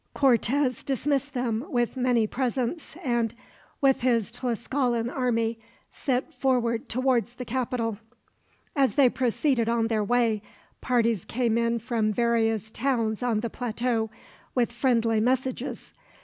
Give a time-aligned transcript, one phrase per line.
[0.15, 3.35] Cortez dismissed them with many presents and,
[3.81, 5.59] with his Tlascalan army,
[5.91, 7.99] set forward towards the capital.
[8.75, 10.41] As they proceeded on their way,
[10.81, 14.09] parties came in from various towns on the plateau
[14.55, 15.93] with friendly messages.